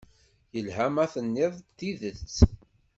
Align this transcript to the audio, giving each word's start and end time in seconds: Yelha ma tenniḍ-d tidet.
Yelha 0.55 0.87
ma 0.93 1.05
tenniḍ-d 1.13 1.65
tidet. 1.77 2.35